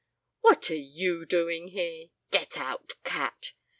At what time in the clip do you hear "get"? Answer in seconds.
2.31-2.57